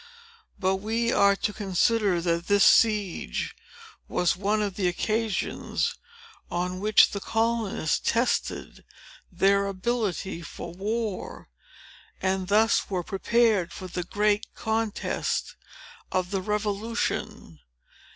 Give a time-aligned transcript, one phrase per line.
[0.57, 3.55] But, we are to consider that this siege
[4.07, 5.93] was one of the occasions,
[6.49, 8.83] on which the colonists tested
[9.31, 11.49] their ability for war,
[12.19, 15.55] and thus were prepared for the great contest
[16.11, 17.59] of the Revolution.